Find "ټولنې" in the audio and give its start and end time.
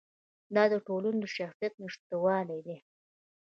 0.87-1.19